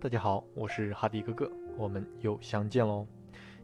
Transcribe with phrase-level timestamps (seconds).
[0.00, 3.04] 大家好，我是哈迪哥哥，我们又相见喽。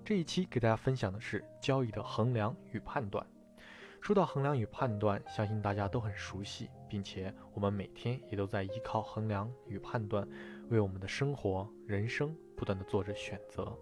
[0.04, 3.24] 这一期给大家分享的是交易的衡量与判断。
[4.00, 10.26] 说到衡量与判断，相信大家都很熟悉，并且我们每天也都在依靠衡量与判断，
[10.68, 13.72] 为我们的生活、人生不断的做着选择。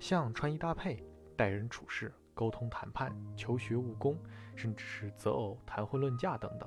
[0.00, 1.04] 像穿衣搭配、
[1.36, 4.18] 待人处事、沟通谈判、求学务工，
[4.56, 6.66] 甚至是择偶、谈婚论嫁等等，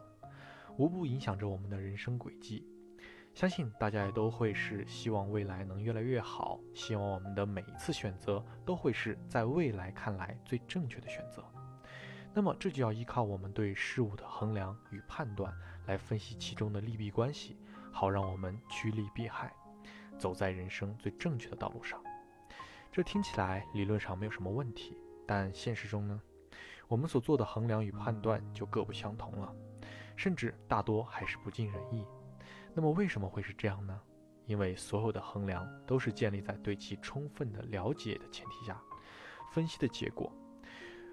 [0.78, 2.64] 无不影响着我们的人生轨迹。
[3.38, 11.46] 相信大家也都会是希望未来能越来越好，希望我们的每一次选择都会是在未来看来最正确的选择。
[12.34, 15.54] 那么这就要依靠我们对事物的衡量与判断，
[15.86, 17.56] 来分析其中的利弊关系，
[17.92, 19.54] 好让我们趋利避害，
[20.18, 22.02] 走在人生最正确的道路上。
[22.92, 26.20] 这听起来理论上没有什么问题，但现实中呢，
[26.88, 29.54] 我们所做的衡量与判断就各不相同了，
[30.16, 32.04] 甚至大多还是不尽人意。
[32.78, 34.00] 那么为什么会是这样呢？
[34.46, 38.80] 因为所有的衡量都是建立在对其充分的了解的前提下
[39.50, 40.32] 分析的结果，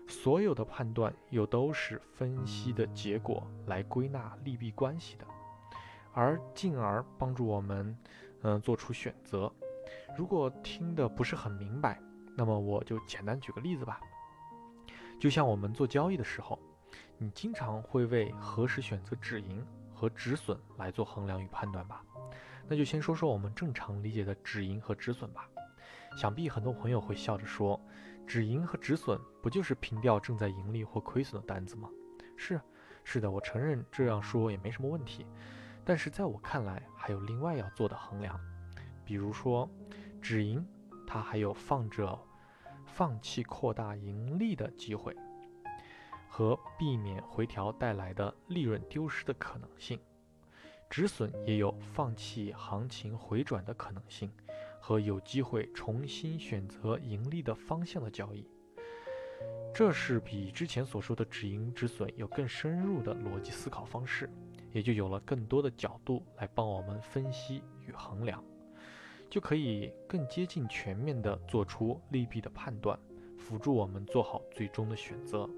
[0.07, 5.27] 所有的判断又都是分析的结果来归纳利弊关系的，
[6.12, 7.97] 而进而帮助我们，
[8.42, 9.51] 嗯，做出选择。
[10.19, 11.98] 如果听的不是很明白，
[12.37, 13.98] 那么我就简单举个例子吧。
[15.19, 16.59] 就像我们做交易的时候，
[17.17, 19.65] 你经常会为何时选择止盈。
[19.95, 22.05] 和止损来做衡量与判断吧。
[22.67, 25.48] 那就先说说我们正常理解的止盈和止损吧。
[26.17, 27.81] 想必很多朋友会笑着说，
[28.27, 31.89] 止盈和止损不就是平掉正在盈利或亏损的单子吗？
[32.36, 32.61] 是，
[33.05, 35.27] 是的，我承认这样说也没什么问题。
[35.84, 38.39] 但是在我看来，还有另外要做的衡量，
[39.05, 39.69] 比如说
[40.23, 40.67] 止盈，
[41.06, 42.19] 它还有放着
[42.86, 45.14] 放弃扩大盈利的机会。
[46.36, 50.00] 和避免回调带来的利润丢失的可能性，
[50.90, 54.28] 止损也有放弃行情回转的可能性，
[54.80, 58.44] 和有机会重新选择盈利的方向的交易。
[59.73, 64.28] 这是比之前所说的止盈止损有更深入的逻辑思考方式，
[64.73, 68.42] 也就有了更多的角度来帮我们分析与衡量，
[69.30, 72.98] 就可以更接近全面的做出利弊的判断，
[73.39, 75.48] 辅助我们做好最终的选择。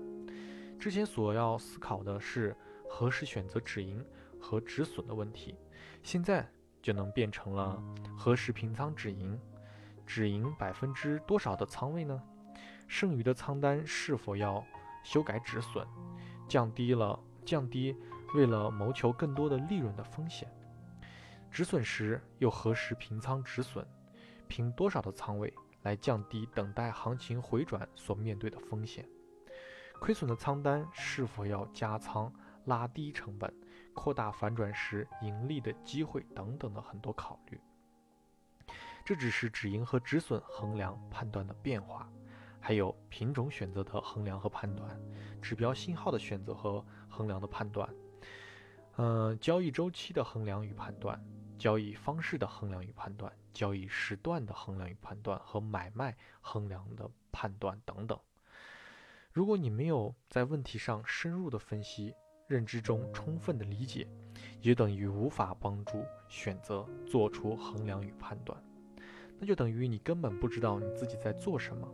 [0.78, 2.54] 之前所要思考的是
[2.88, 4.04] 何时选择止盈
[4.40, 5.56] 和止损的问题，
[6.02, 6.48] 现在
[6.80, 7.82] 就能变成了
[8.16, 9.38] 何时平仓止盈，
[10.06, 12.22] 止盈百分之多少的仓位呢？
[12.86, 14.64] 剩余的仓单是否要
[15.02, 15.84] 修改止损，
[16.46, 17.96] 降低了降低
[18.34, 20.48] 为了谋求更多的利润的风险？
[21.50, 23.84] 止损时又何时平仓止损，
[24.46, 29.08] 平多少的仓位来降低等待行情回转所面对的风险？
[30.00, 32.32] 亏损的仓单是否要加仓、
[32.66, 33.52] 拉低成本、
[33.92, 37.60] 扩大反转时盈利的机会等等的很多考虑。
[39.04, 42.08] 这只是止盈和止损衡量判断的变化，
[42.60, 45.00] 还有品种选择的衡量和判断，
[45.40, 47.88] 指标信号的选择和衡量的判断，
[48.96, 51.20] 呃，交易周期的衡量与判断，
[51.56, 58.18] 交易方式的衡量与判断，交易时段的衡量与判断和买卖衡量的判断等等。
[59.36, 62.14] 如果你没有在问题上深入的分析，
[62.46, 64.08] 认知中充分的理解，
[64.62, 68.58] 也等于无法帮助选择做出衡量与判断，
[69.38, 71.86] 那就等于你根本不知道你自己在做什么，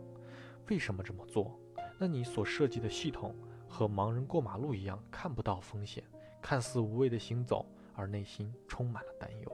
[0.69, 1.59] 为什么这么做？
[1.99, 3.35] 那你所设计的系统
[3.67, 6.01] 和盲人过马路一样，看不到风险，
[6.41, 9.51] 看似无畏的行走，而内心充满了担忧，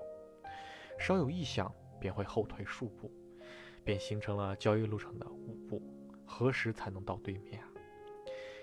[0.99, 3.11] 稍有异响便会后退数步，
[3.83, 5.81] 便形成了交易路程的五步，
[6.23, 7.68] 何时才能到对面啊？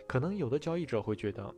[0.06, 1.54] 可能有的交易者会觉得，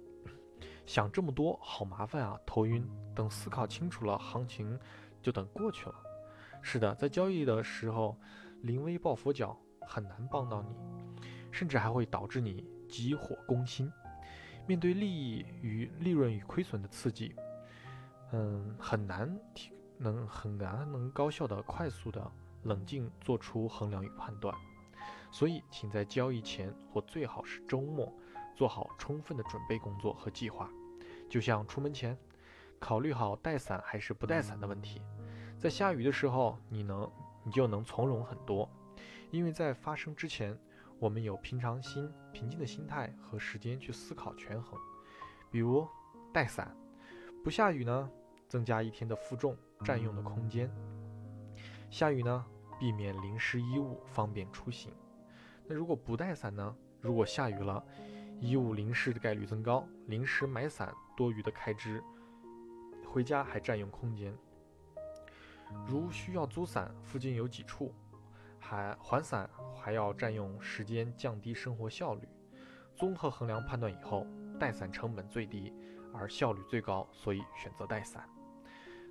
[0.86, 2.86] 想这么多好麻烦啊，头晕。
[3.14, 4.78] 等思考清楚了，行情
[5.20, 5.94] 就等过去了。
[6.62, 8.16] 是的，在交易的时候，
[8.62, 10.68] 临危抱佛脚很难帮到你，
[11.50, 13.90] 甚至还会导致你急火攻心。
[14.66, 17.34] 面对利益与利润与亏损的刺激，
[18.32, 22.30] 嗯，很难提能很难能高效的、快速的、
[22.62, 24.54] 冷静做出衡量与判断。
[25.32, 28.12] 所以，请在交易前或最好是周末。
[28.58, 30.68] 做好充分的准备工作和计划，
[31.30, 32.18] 就像出门前
[32.80, 35.00] 考虑好带伞还是不带伞的问题。
[35.56, 37.08] 在下雨的时候，你能
[37.44, 38.68] 你就能从容很多，
[39.30, 40.58] 因为在发生之前，
[40.98, 44.76] 我们有平常心、平静的心态和时间去思考权衡。
[45.52, 45.86] 比如
[46.34, 46.76] 带伞，
[47.44, 48.10] 不下雨呢，
[48.48, 50.68] 增加一天的负重占用的空间；
[51.92, 52.44] 下雨呢，
[52.76, 54.92] 避免淋湿衣物，方便出行。
[55.64, 56.74] 那如果不带伞呢？
[57.00, 57.84] 如果下雨了，
[58.40, 62.02] 衣物淋湿的概率增高，临时买伞多余的开支，
[63.06, 64.32] 回家还占用空间。
[65.86, 67.92] 如需要租伞，附近有几处，
[68.58, 72.28] 还还伞还要占用时间，降低生活效率。
[72.96, 74.26] 综合衡量判断以后，
[74.58, 75.72] 带伞成本最低，
[76.14, 78.28] 而效率最高，所以选择带伞。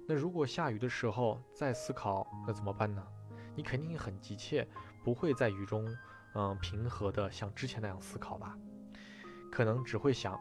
[0.07, 3.05] 那如果下雨的时候再思考，那怎么办呢？
[3.55, 4.67] 你肯定很急切，
[5.03, 5.85] 不会在雨中，
[6.33, 8.57] 嗯，平和的像之前那样思考吧？
[9.51, 10.39] 可能只会想，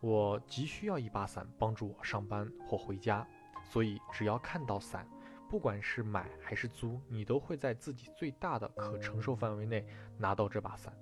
[0.00, 3.26] 我急需要一把伞帮助我上班或回家，
[3.64, 5.08] 所以只要看到伞，
[5.48, 10.92] 不管是买还是租，你都会在自己最大的可承受范围内拿到这把伞。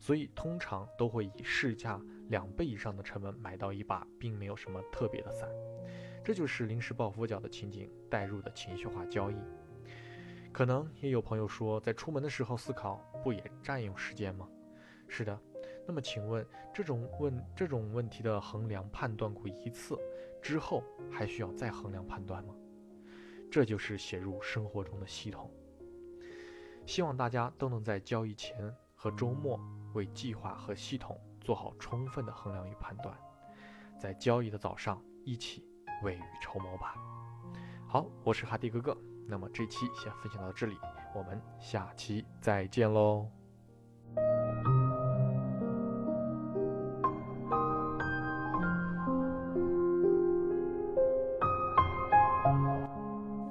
[0.00, 1.98] 所以通常都会以市价
[2.28, 5.48] 两倍以上的成本买到一把并没有什么特别的伞，
[6.22, 9.36] 这就是临时抱佛脚的情景带入的情绪化交易。
[10.52, 14.46] 可能也有朋友说，在出门的时候思考不也占用时间吗？
[15.08, 15.40] 是的。
[15.86, 19.98] 那么请问，这种问这种问题的衡量判断过一次
[20.42, 22.54] 之后，还需要再衡量判断吗？
[23.50, 25.50] 这就是写入生活中的系统。
[26.86, 29.58] 希望大家都能在交易前和周末。
[29.94, 33.16] 为计划和系统做好充分的衡量与判断，
[33.96, 35.64] 在交易的早上一起
[36.02, 36.96] 未雨绸缪吧。
[37.86, 38.98] 好，我是哈迪哥哥，
[39.28, 40.76] 那么这期先分享到这里，
[41.14, 43.30] 我们下期再见喽。